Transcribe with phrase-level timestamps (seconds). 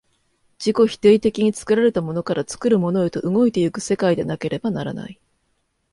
[0.57, 5.19] 自己否定的に作られたものから作るものへと動いて行く世界でなければならない。